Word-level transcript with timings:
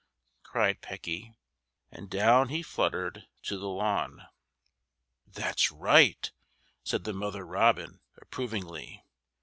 cried 0.41 0.81
Pecky, 0.81 1.35
and 1.91 2.09
down 2.09 2.49
he 2.49 2.63
fluttered 2.63 3.27
to 3.43 3.55
the 3.59 3.67
lawn. 3.69 4.25
"That's 5.27 5.71
right!" 5.71 6.31
said 6.83 7.03
the 7.03 7.13
mother 7.13 7.45
robin, 7.45 7.99
approvingly. 8.19 9.03